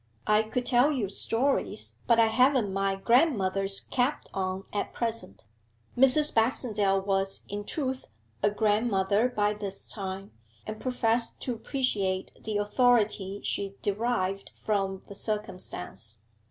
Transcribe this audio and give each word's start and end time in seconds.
I 0.25 0.41
could 0.41 0.65
tell 0.65 0.91
you 0.91 1.09
stories 1.09 1.93
but 2.07 2.19
I 2.19 2.25
haven't 2.25 2.73
my 2.73 2.95
grandmother's 2.95 3.79
cap 3.79 4.25
on 4.33 4.63
at 4.73 4.93
present.' 4.95 5.45
(Mrs. 5.95 6.33
Baxendale 6.33 6.99
was, 7.01 7.43
in 7.47 7.63
truth, 7.65 8.07
a 8.41 8.49
grandmother 8.49 9.29
by 9.29 9.53
this 9.53 9.87
time, 9.87 10.31
and 10.65 10.79
professed 10.81 11.39
to 11.41 11.53
appreciate 11.53 12.31
the 12.43 12.57
authority 12.57 13.41
she 13.43 13.75
derived 13.83 14.49
from 14.49 15.03
the 15.05 15.13
circumstance.) 15.13 16.21